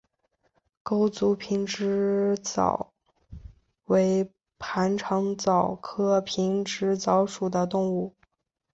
[0.81, 2.89] 钩足平直蚤
[3.85, 8.15] 为盘肠蚤科平直蚤属的动物。